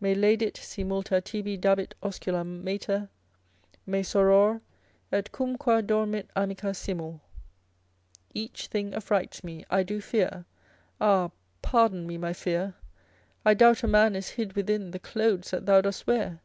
Me 0.00 0.14
laedit 0.14 0.56
si 0.56 0.82
multa 0.82 1.20
tibi 1.20 1.58
dabit 1.58 1.92
oscula 2.02 2.42
mater, 2.42 3.10
Me 3.84 4.00
soror, 4.02 4.62
et 5.12 5.30
cum 5.30 5.58
qua 5.58 5.82
dormit 5.82 6.30
amica 6.34 6.72
simul. 6.72 7.20
Each 8.32 8.68
thing 8.68 8.94
affrights 8.94 9.44
me, 9.44 9.62
I 9.68 9.82
do 9.82 10.00
fear, 10.00 10.46
Ah 11.02 11.28
pardon 11.60 12.06
me 12.06 12.16
my 12.16 12.32
fear, 12.32 12.76
I 13.44 13.52
doubt 13.52 13.82
a 13.82 13.86
man 13.86 14.16
is 14.16 14.30
hid 14.30 14.54
within 14.54 14.90
The 14.92 14.98
clothes 14.98 15.50
that 15.50 15.66
thou 15.66 15.82
dost 15.82 16.06
wear. 16.06 16.40